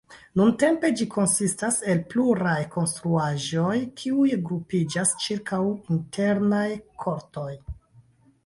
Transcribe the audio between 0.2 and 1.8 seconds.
Nuntempe ĝi konsistas